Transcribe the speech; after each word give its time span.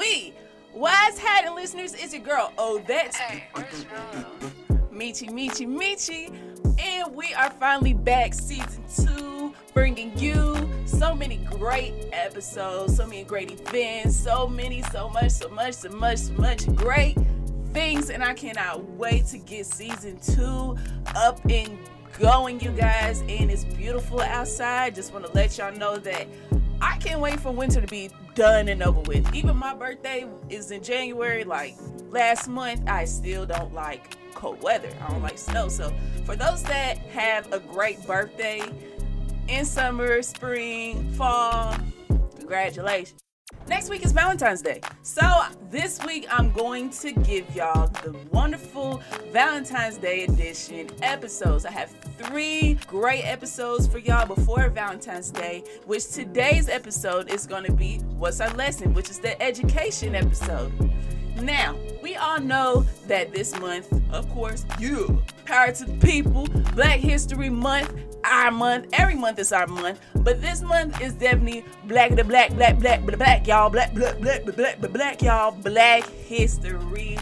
we, 0.00 0.32
Wise 0.72 1.18
Hat 1.18 1.52
listeners, 1.54 1.92
it's 1.92 2.14
your 2.14 2.22
girl, 2.22 2.54
Oh 2.56 2.82
That's 2.88 3.16
Hey? 3.16 3.44
Michi 4.90 5.28
Michi 5.28 5.66
Michi. 5.66 6.34
And 6.80 7.14
we 7.14 7.34
are 7.34 7.50
finally 7.50 7.92
back, 7.92 8.32
season 8.32 8.82
two, 8.96 9.54
bringing 9.74 10.18
you 10.18 10.70
so 10.86 11.14
many 11.14 11.36
great 11.36 11.92
episodes, 12.12 12.96
so 12.96 13.06
many 13.06 13.24
great 13.24 13.50
events, 13.50 14.16
so 14.16 14.48
many, 14.48 14.80
so 14.84 15.10
much, 15.10 15.32
so 15.32 15.50
much, 15.50 15.74
so 15.74 15.90
much, 15.90 16.18
so 16.18 16.32
much 16.32 16.74
great 16.74 17.18
things. 17.74 18.08
And 18.08 18.24
I 18.24 18.32
cannot 18.32 18.82
wait 18.92 19.26
to 19.26 19.38
get 19.38 19.66
season 19.66 20.18
two 20.20 20.78
up 21.14 21.38
and 21.50 21.78
going, 22.18 22.58
you 22.60 22.70
guys. 22.70 23.20
And 23.20 23.50
it's 23.50 23.64
beautiful 23.64 24.22
outside. 24.22 24.94
Just 24.94 25.12
want 25.12 25.26
to 25.26 25.32
let 25.32 25.58
y'all 25.58 25.74
know 25.74 25.98
that 25.98 26.26
I 26.80 26.96
can't 26.96 27.20
wait 27.20 27.38
for 27.38 27.52
winter 27.52 27.82
to 27.82 27.86
be 27.86 28.08
done 28.34 28.68
and 28.68 28.82
over 28.82 29.00
with. 29.02 29.34
Even 29.34 29.56
my 29.56 29.74
birthday 29.74 30.26
is 30.48 30.70
in 30.70 30.82
January. 30.82 31.44
Like 31.44 31.76
last 32.10 32.48
month, 32.48 32.82
I 32.88 33.04
still 33.04 33.46
don't 33.46 33.72
like 33.74 34.16
cold 34.34 34.62
weather. 34.62 34.90
I 35.02 35.10
don't 35.10 35.22
like 35.22 35.38
snow. 35.38 35.68
So 35.68 35.92
for 36.24 36.36
those 36.36 36.62
that 36.64 36.98
have 37.10 37.52
a 37.52 37.60
great 37.60 38.06
birthday 38.06 38.62
in 39.48 39.64
summer, 39.64 40.22
spring, 40.22 41.12
fall, 41.12 41.76
congratulations. 42.36 43.20
Next 43.66 43.88
week 43.88 44.04
is 44.04 44.12
Valentine's 44.12 44.62
Day. 44.62 44.80
So 45.02 45.22
this 45.70 46.04
week 46.04 46.26
I'm 46.30 46.50
going 46.52 46.90
to 46.90 47.12
give 47.12 47.54
y'all 47.54 47.86
the 47.88 48.16
wonderful 48.32 49.02
Valentine's 49.32 49.96
Day 49.96 50.24
edition 50.24 50.90
episodes. 51.02 51.64
I 51.64 51.70
have 51.70 51.90
three 52.18 52.74
great 52.86 53.22
episodes 53.22 53.86
for 53.86 53.98
y'all 53.98 54.26
before 54.26 54.68
Valentine's 54.70 55.30
Day, 55.30 55.62
which 55.86 56.08
today's 56.08 56.68
episode 56.68 57.30
is 57.30 57.46
going 57.46 57.64
to 57.64 57.72
be 57.72 57.98
What's 58.18 58.40
Our 58.40 58.52
Lesson, 58.54 58.92
which 58.92 59.08
is 59.08 59.18
the 59.18 59.40
education 59.42 60.14
episode. 60.14 60.72
Now, 61.36 61.76
we 62.02 62.16
all 62.16 62.40
know 62.40 62.84
that 63.10 63.32
this 63.32 63.58
month, 63.58 63.92
of 64.12 64.28
course, 64.30 64.64
you, 64.78 65.20
power 65.44 65.72
to 65.72 65.84
the 65.84 66.06
people, 66.06 66.46
Black 66.76 67.00
History 67.00 67.50
Month, 67.50 67.92
our 68.22 68.52
month, 68.52 68.86
every 68.92 69.16
month 69.16 69.40
is 69.40 69.52
our 69.52 69.66
month, 69.66 69.98
but 70.14 70.40
this 70.40 70.62
month 70.62 71.00
is 71.00 71.14
definitely 71.14 71.64
black 71.86 72.14
the 72.14 72.22
black, 72.22 72.54
black, 72.54 72.78
black, 72.78 73.02
black, 73.02 73.18
black, 73.18 73.46
y'all, 73.48 73.68
black, 73.68 73.92
black, 73.94 74.20
black, 74.20 74.44
black, 74.44 74.56
black, 74.56 74.80
black, 74.80 74.92
black, 74.92 75.22
y'all, 75.22 75.50
Black 75.50 76.04
History 76.04 77.18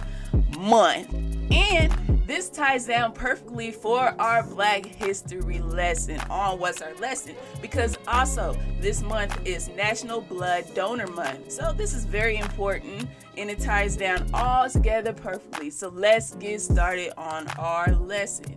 Month. 0.59 1.28
And 1.51 1.93
this 2.27 2.51
ties 2.51 2.87
down 2.87 3.13
perfectly 3.13 3.71
for 3.71 4.15
our 4.19 4.43
Black 4.43 4.85
History 4.85 5.61
lesson 5.61 6.21
on 6.29 6.59
what's 6.59 6.83
our 6.83 6.95
lesson 6.97 7.35
because 7.63 7.97
also 8.07 8.55
this 8.81 9.03
month 9.03 9.39
is 9.47 9.69
National 9.71 10.21
Blood 10.21 10.67
Donor 10.75 11.07
Month. 11.07 11.53
So 11.53 11.73
this 11.73 11.95
is 11.95 12.05
very 12.05 12.37
important 12.37 13.09
and 13.37 13.51
it 13.51 13.61
ties 13.61 13.97
down 13.97 14.29
all 14.35 14.69
together 14.69 15.13
perfectly. 15.13 15.71
So 15.71 15.89
let's 15.89 16.35
get 16.35 16.61
started 16.61 17.13
on 17.17 17.49
our 17.59 17.95
lesson. 17.95 18.57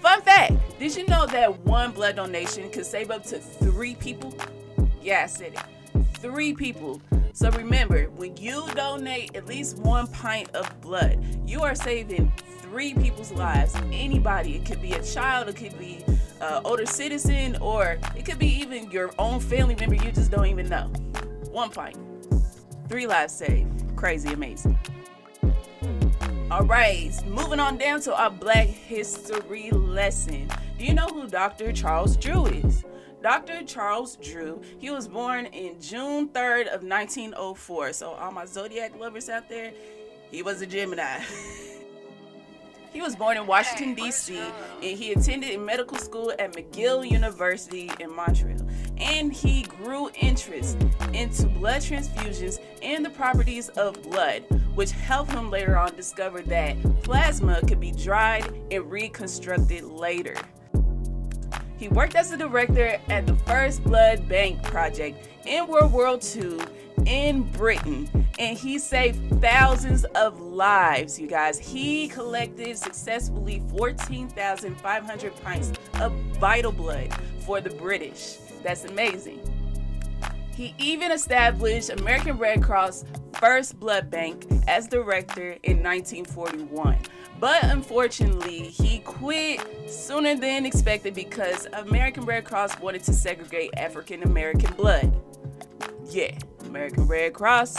Fun 0.00 0.22
fact 0.22 0.54
Did 0.78 0.96
you 0.96 1.06
know 1.06 1.26
that 1.26 1.58
one 1.60 1.92
blood 1.92 2.16
donation 2.16 2.70
could 2.70 2.86
save 2.86 3.10
up 3.10 3.24
to 3.24 3.38
three 3.38 3.94
people? 3.94 4.34
Yeah, 5.02 5.24
I 5.24 5.26
said 5.26 5.54
it. 5.54 6.06
Three 6.18 6.54
people. 6.54 7.00
So 7.36 7.50
remember, 7.50 8.04
when 8.16 8.34
you 8.38 8.66
donate 8.74 9.36
at 9.36 9.44
least 9.44 9.76
one 9.80 10.06
pint 10.06 10.48
of 10.54 10.80
blood, 10.80 11.22
you 11.46 11.60
are 11.60 11.74
saving 11.74 12.32
three 12.62 12.94
people's 12.94 13.30
lives. 13.30 13.74
Anybody. 13.92 14.54
It 14.54 14.64
could 14.64 14.80
be 14.80 14.92
a 14.92 15.02
child, 15.02 15.50
it 15.50 15.56
could 15.56 15.78
be 15.78 16.02
an 16.40 16.62
older 16.64 16.86
citizen, 16.86 17.58
or 17.60 17.98
it 18.16 18.24
could 18.24 18.38
be 18.38 18.46
even 18.46 18.90
your 18.90 19.10
own 19.18 19.40
family 19.40 19.74
member 19.74 19.96
you 19.96 20.10
just 20.12 20.30
don't 20.30 20.46
even 20.46 20.66
know. 20.70 20.86
One 21.50 21.68
pint. 21.68 21.98
Three 22.88 23.06
lives 23.06 23.34
saved. 23.34 23.94
Crazy 23.96 24.32
amazing. 24.32 24.78
All 26.50 26.64
right, 26.64 27.12
moving 27.26 27.60
on 27.60 27.76
down 27.76 28.00
to 28.02 28.16
our 28.16 28.30
Black 28.30 28.68
History 28.68 29.70
lesson. 29.72 30.48
Do 30.78 30.86
you 30.86 30.94
know 30.94 31.08
who 31.08 31.28
Dr. 31.28 31.70
Charles 31.74 32.16
Drew 32.16 32.46
is? 32.46 32.82
Dr. 33.26 33.64
Charles 33.64 34.14
Drew, 34.22 34.62
he 34.78 34.88
was 34.90 35.08
born 35.08 35.46
in 35.46 35.80
June 35.80 36.28
3rd 36.28 36.68
of 36.68 36.84
1904. 36.84 37.92
So 37.92 38.12
all 38.12 38.30
my 38.30 38.46
zodiac 38.46 38.96
lovers 38.96 39.28
out 39.28 39.48
there, 39.48 39.72
he 40.30 40.42
was 40.42 40.62
a 40.62 40.66
Gemini. 40.66 41.18
he 42.92 43.02
was 43.02 43.16
born 43.16 43.36
in 43.36 43.48
Washington 43.48 43.94
D.C. 43.96 44.38
and 44.38 44.96
he 44.96 45.10
attended 45.10 45.58
medical 45.58 45.98
school 45.98 46.32
at 46.38 46.52
McGill 46.52 47.10
University 47.10 47.90
in 47.98 48.14
Montreal. 48.14 48.60
And 48.96 49.32
he 49.32 49.64
grew 49.64 50.08
interest 50.20 50.78
into 51.12 51.48
blood 51.48 51.82
transfusions 51.82 52.60
and 52.80 53.04
the 53.04 53.10
properties 53.10 53.70
of 53.70 54.00
blood, 54.04 54.44
which 54.76 54.92
helped 54.92 55.32
him 55.32 55.50
later 55.50 55.76
on 55.76 55.96
discover 55.96 56.42
that 56.42 56.80
plasma 57.02 57.60
could 57.66 57.80
be 57.80 57.90
dried 57.90 58.48
and 58.70 58.88
reconstructed 58.88 59.82
later. 59.82 60.36
He 61.76 61.88
worked 61.88 62.14
as 62.14 62.32
a 62.32 62.36
director 62.36 62.98
at 63.08 63.26
the 63.26 63.34
First 63.36 63.84
Blood 63.84 64.28
Bank 64.28 64.62
Project 64.62 65.28
in 65.44 65.66
World 65.66 65.92
War 65.92 66.18
II 66.36 66.58
in 67.04 67.42
Britain, 67.52 68.08
and 68.38 68.58
he 68.58 68.78
saved 68.78 69.40
thousands 69.40 70.04
of 70.16 70.40
lives, 70.40 71.18
you 71.18 71.26
guys. 71.26 71.58
He 71.58 72.08
collected 72.08 72.78
successfully 72.78 73.62
14,500 73.76 75.36
pints 75.42 75.72
of 76.00 76.12
vital 76.40 76.72
blood 76.72 77.14
for 77.44 77.60
the 77.60 77.70
British. 77.70 78.38
That's 78.62 78.84
amazing. 78.84 79.40
He 80.54 80.74
even 80.78 81.12
established 81.12 81.90
American 81.90 82.38
Red 82.38 82.62
Cross 82.62 83.04
First 83.38 83.78
Blood 83.78 84.10
Bank 84.10 84.46
as 84.66 84.86
director 84.86 85.56
in 85.62 85.82
1941. 85.82 86.98
But 87.38 87.64
unfortunately, 87.64 88.60
he 88.60 89.00
quit 89.00 89.90
sooner 89.90 90.34
than 90.34 90.64
expected 90.64 91.14
because 91.14 91.66
American 91.74 92.24
Red 92.24 92.46
Cross 92.46 92.80
wanted 92.80 93.02
to 93.04 93.12
segregate 93.12 93.72
African 93.76 94.22
American 94.22 94.72
blood. 94.74 95.14
Yeah, 96.08 96.38
American 96.64 97.06
Red 97.06 97.34
Cross, 97.34 97.76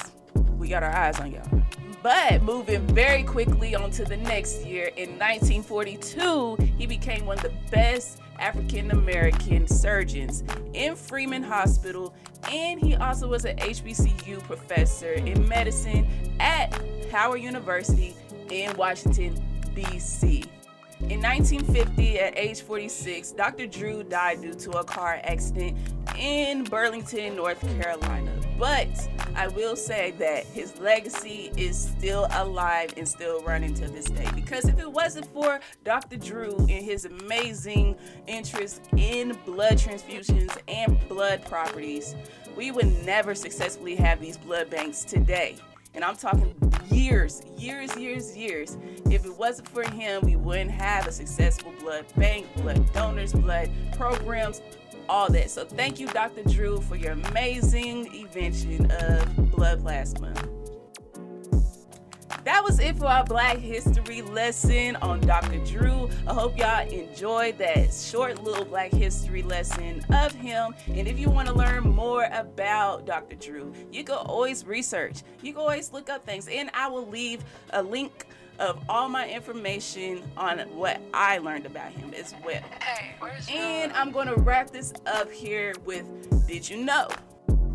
we 0.58 0.68
got 0.68 0.84
our 0.84 0.96
eyes 0.96 1.20
on 1.20 1.32
y'all. 1.32 1.64
But 2.04 2.44
moving 2.44 2.86
very 2.88 3.24
quickly 3.24 3.76
on 3.76 3.90
to 3.92 4.06
the 4.06 4.18
next 4.18 4.64
year, 4.64 4.92
in 4.96 5.18
1942, 5.18 6.58
he 6.78 6.86
became 6.86 7.26
one 7.26 7.38
of 7.38 7.44
the 7.44 7.54
best 7.72 8.20
African 8.40 8.92
American 8.92 9.68
surgeons 9.68 10.44
in 10.74 10.96
Freeman 10.96 11.44
Hospital, 11.44 12.14
and 12.52 12.80
he 12.80 12.96
also 12.96 13.28
was 13.28 13.46
an 13.46 13.58
HBCU 13.58 14.42
professor 14.44 15.14
in 15.14 15.48
medicine 15.48 16.08
at 16.40 16.74
Howard 17.12 17.42
University 17.42 18.16
in 18.50 18.76
Washington, 18.78 19.42
D.C. 19.74 20.44
In 21.02 21.22
1950, 21.22 22.20
at 22.20 22.38
age 22.38 22.62
46, 22.62 23.32
Dr. 23.34 23.68
Drew 23.68 24.04
died 24.04 24.42
due 24.42 24.54
to 24.54 24.72
a 24.72 24.84
car 24.84 25.22
accident 25.24 25.78
in 26.18 26.64
Burlington, 26.64 27.36
North 27.36 27.62
Carolina. 27.82 28.32
But 28.58 28.88
I 29.36 29.48
will 29.50 29.76
say 29.76 30.12
that 30.18 30.46
his 30.46 30.78
legacy 30.80 31.52
is 31.56 31.78
still 31.78 32.28
alive 32.32 32.94
and 32.98 33.08
still 33.08 33.42
running 33.44 33.74
to 33.76 33.88
this 33.88 34.06
day. 34.06 34.28
Because 34.34 34.66
if 34.66 34.80
it 34.80 34.92
wasn't 34.92 35.28
for 35.34 35.60
Dr. 35.84 36.18
Drew 36.18 36.56
and 36.58 36.84
his 36.84 37.06
amazing 37.06 37.96
interest 38.26 38.82
in 38.98 39.38
blood 39.46 39.74
transfusions 39.74 40.58
and 40.68 40.98
blood 41.08 41.46
properties, 41.46 42.16
we 42.56 42.72
would 42.72 43.06
never 43.06 43.36
successfully 43.36 43.96
have 43.96 44.20
these 44.20 44.38
blood 44.38 44.70
banks 44.70 45.04
today. 45.04 45.58
And 45.94 46.04
I'm 46.04 46.16
talking 46.16 46.54
years, 46.92 47.42
years, 47.58 47.96
years, 47.96 48.36
years. 48.36 48.78
If 49.10 49.26
it 49.26 49.36
wasn't 49.36 49.68
for 49.70 49.84
him, 49.84 50.24
we 50.24 50.36
wouldn't 50.36 50.72
have 50.72 51.08
a 51.08 51.12
successful 51.12 51.74
blood 51.80 52.06
bank, 52.16 52.48
blood 52.58 52.92
donors, 52.94 53.34
blood 53.34 53.70
programs, 53.96 54.62
all 55.10 55.30
that. 55.32 55.50
So 55.50 55.66
thank 55.66 56.00
you, 56.00 56.08
Dr. 56.08 56.44
Drew, 56.44 56.82
for 56.82 56.96
your 56.96 57.14
amazing 57.14 58.14
invention 58.14 58.92
of 58.92 59.52
blood 59.52 59.82
plasma. 59.82 60.34
That 62.48 62.64
was 62.64 62.80
it 62.80 62.96
for 62.96 63.08
our 63.08 63.26
Black 63.26 63.58
History 63.58 64.22
lesson 64.22 64.96
on 64.98 65.20
Dr. 65.20 65.58
Drew. 65.66 66.10
I 66.26 66.34
hope 66.34 66.58
y'all 66.58 66.88
enjoyed 66.88 67.58
that 67.58 67.94
short 67.94 68.42
little 68.42 68.64
Black 68.64 68.92
History 68.94 69.44
lesson 69.44 70.02
of 70.14 70.32
him. 70.32 70.74
And 70.88 71.10
if 71.10 71.20
you 71.20 71.30
want 71.30 71.50
to 71.50 71.54
learn 71.54 71.84
more 71.84 72.30
about 72.32 73.06
Dr. 73.06 73.36
Drew, 73.36 73.74
you 73.92 74.06
can 74.06 74.16
always 74.16 74.66
research. 74.66 75.24
You 75.42 75.52
can 75.52 75.62
always 75.62 75.92
look 75.92 76.10
up 76.10 76.26
things. 76.26 76.48
And 76.48 76.70
I 76.74 76.88
will 76.88 77.06
leave 77.08 77.44
a 77.72 77.84
link 77.84 78.28
of 78.60 78.84
all 78.90 79.10
my 79.10 79.30
information 79.30 80.24
on 80.36 80.60
what 80.76 81.02
I 81.14 81.38
learned 81.38 81.66
about 81.66 81.92
him 81.92 82.14
as 82.14 82.34
well. 82.44 82.62
Hey, 82.82 83.16
And 83.50 83.92
I'm 83.94 84.12
going 84.12 84.28
to 84.28 84.36
wrap 84.36 84.72
this 84.72 84.94
up 85.06 85.32
here 85.32 85.74
with 85.86 86.06
Did 86.48 86.70
you 86.70 86.84
know? 86.84 87.08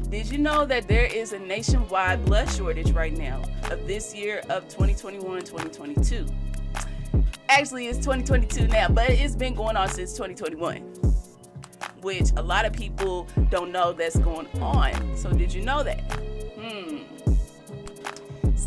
Did 0.08 0.30
you 0.30 0.38
know 0.38 0.66
that 0.66 0.88
there 0.88 1.06
is 1.06 1.32
a 1.32 1.38
nationwide 1.38 2.24
blood 2.26 2.50
shortage 2.50 2.90
right 2.92 3.16
now 3.16 3.42
of 3.70 3.86
this 3.86 4.14
year 4.14 4.42
of 4.50 4.68
2021 4.68 5.40
2022? 5.40 6.26
Actually, 7.48 7.86
it's 7.86 7.98
2022 7.98 8.66
now, 8.68 8.88
but 8.88 9.08
it's 9.10 9.36
been 9.36 9.54
going 9.54 9.76
on 9.76 9.88
since 9.88 10.12
2021, 10.12 10.82
which 12.02 12.30
a 12.36 12.42
lot 12.42 12.64
of 12.64 12.72
people 12.72 13.26
don't 13.50 13.72
know 13.72 13.92
that's 13.92 14.18
going 14.18 14.48
on. 14.60 15.16
So, 15.16 15.32
did 15.32 15.52
you 15.52 15.62
know 15.62 15.82
that? 15.82 16.00
Hmm. 16.58 17.11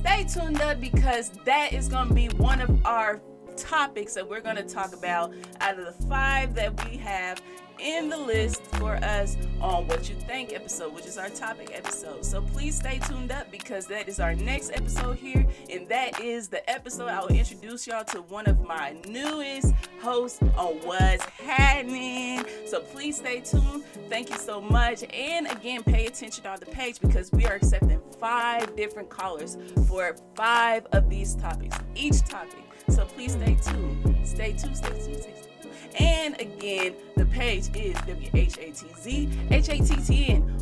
Stay 0.05 0.23
tuned 0.23 0.61
up 0.61 0.79
because 0.79 1.31
that 1.45 1.73
is 1.73 1.87
going 1.87 2.07
to 2.07 2.13
be 2.13 2.27
one 2.37 2.61
of 2.61 2.85
our 2.85 3.19
topics 3.57 4.13
that 4.13 4.27
we're 4.27 4.41
going 4.41 4.55
to 4.55 4.63
talk 4.63 4.93
about 4.93 5.33
out 5.61 5.79
of 5.79 5.85
the 5.85 6.05
five 6.05 6.53
that 6.53 6.85
we 6.85 6.95
have 6.95 7.41
in 7.79 8.09
the 8.09 8.17
list 8.17 8.63
for 8.77 8.95
us 8.95 9.37
on 9.61 9.87
What 9.87 10.09
You 10.09 10.15
Think 10.15 10.53
episode, 10.53 10.93
which 10.93 11.05
is 11.05 11.17
our 11.17 11.29
topic 11.29 11.71
episode. 11.73 12.25
So 12.25 12.41
please 12.41 12.75
stay 12.75 12.99
tuned 13.07 13.31
up 13.31 13.51
because 13.51 13.87
that 13.87 14.07
is 14.07 14.19
our 14.19 14.35
next 14.35 14.71
episode 14.71 15.17
here, 15.17 15.45
and 15.69 15.87
that 15.89 16.19
is 16.19 16.47
the 16.47 16.67
episode 16.69 17.09
I 17.09 17.21
will 17.21 17.27
introduce 17.27 17.87
y'all 17.87 18.03
to 18.05 18.21
one 18.23 18.47
of 18.47 18.65
my 18.65 18.95
newest 19.07 19.73
hosts 20.01 20.41
on 20.41 20.75
What's 20.83 21.25
Happening. 21.25 22.45
So 22.65 22.81
please 22.81 23.17
stay 23.17 23.41
tuned. 23.41 23.83
Thank 24.09 24.29
you 24.29 24.37
so 24.37 24.61
much. 24.61 25.03
And 25.13 25.47
again, 25.47 25.83
pay 25.83 26.05
attention 26.07 26.45
on 26.45 26.59
the 26.59 26.65
page 26.67 26.99
because 26.99 27.31
we 27.31 27.45
are 27.45 27.55
accepting 27.55 28.01
five 28.19 28.75
different 28.75 29.09
callers 29.09 29.57
for 29.87 30.15
five 30.35 30.85
of 30.91 31.09
these 31.09 31.35
topics, 31.35 31.77
each 31.95 32.21
topic. 32.23 32.63
So 32.89 33.05
please 33.05 33.33
stay 33.33 33.57
tuned. 33.61 34.27
Stay 34.27 34.53
tuned, 34.53 34.77
stay 34.77 34.89
tuned, 34.89 35.21
stay 35.21 35.31
tuned. 35.31 35.54
And 35.99 36.39
again, 36.39 36.95
the 37.15 37.25
page 37.25 37.69
is 37.75 37.95
WHATZ 37.97 39.31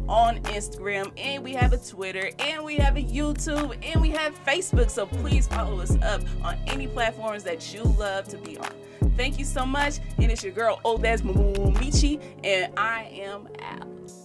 on 0.07 0.39
Instagram. 0.43 1.11
And 1.17 1.43
we 1.43 1.53
have 1.53 1.73
a 1.73 1.77
Twitter, 1.77 2.29
and 2.39 2.63
we 2.63 2.75
have 2.77 2.97
a 2.97 3.03
YouTube, 3.03 3.77
and 3.83 4.01
we 4.01 4.09
have 4.11 4.33
Facebook. 4.45 4.89
So 4.89 5.05
please 5.05 5.47
follow 5.47 5.79
us 5.79 5.97
up 6.01 6.21
on 6.43 6.57
any 6.67 6.87
platforms 6.87 7.43
that 7.43 7.73
you 7.73 7.83
love 7.83 8.27
to 8.29 8.37
be 8.37 8.57
on. 8.57 8.69
Thank 9.15 9.37
you 9.39 9.45
so 9.45 9.65
much. 9.65 9.99
And 10.17 10.31
it's 10.31 10.43
your 10.43 10.53
girl, 10.53 10.79
Odes 10.85 11.21
Michi, 11.21 12.19
and 12.43 12.73
I 12.77 13.03
am 13.13 13.47
out. 13.61 14.22